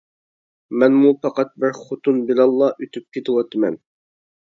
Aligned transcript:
مەنمۇ 0.83 1.11
پەقەت 1.25 1.51
بىر 1.63 1.75
خوتۇن 1.79 2.17
بىلەنلا 2.31 2.71
ئۆتۈپ 2.79 3.07
كېتىۋاتىمەن. 3.19 3.79